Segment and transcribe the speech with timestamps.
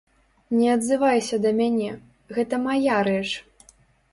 [0.59, 1.91] Не адзывайся да мяне,
[2.39, 3.29] гэта мая рэч.